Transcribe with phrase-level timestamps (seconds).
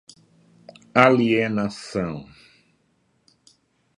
[1.13, 2.25] alienação